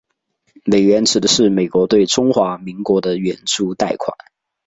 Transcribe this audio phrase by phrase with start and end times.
[0.65, 4.17] 美援指的是美国对中华民国的援助贷款。